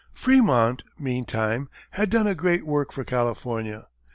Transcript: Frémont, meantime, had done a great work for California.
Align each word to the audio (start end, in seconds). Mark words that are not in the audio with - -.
Frémont, 0.15 0.81
meantime, 0.97 1.69
had 1.91 2.09
done 2.09 2.25
a 2.25 2.33
great 2.33 2.65
work 2.65 2.91
for 2.91 3.03
California. 3.03 3.85